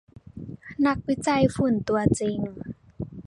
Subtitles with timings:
[0.85, 2.39] นักวิจัยฝุ่นตัวจริง